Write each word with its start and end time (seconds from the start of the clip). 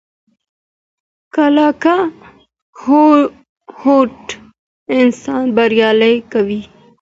کلکه 1.35 1.95
هوډ 3.81 4.21
انسان 4.99 5.45
بریالی 5.55 6.15
کوي. 6.31 6.61